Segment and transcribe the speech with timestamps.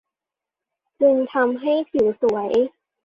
[1.01, 2.51] จึงทำให้ผิวสวย